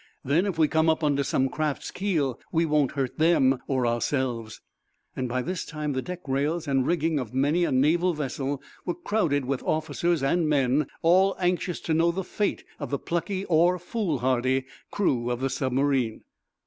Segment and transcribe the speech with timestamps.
[0.25, 4.59] "Then, if we come up under some craft's keel, we won't hurt them or ourselves."
[5.15, 9.45] By this time the deck rails and rigging of many a naval vessel were crowded
[9.45, 14.65] with officers and men, all anxious to know the fate of the plucky, or foolhardy,
[14.89, 16.23] crew of the submarine.